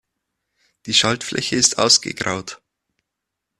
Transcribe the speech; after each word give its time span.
Die 0.87 0.95
Schaltfläche 0.95 1.55
ist 1.57 1.77
ausgegraut. 1.77 2.59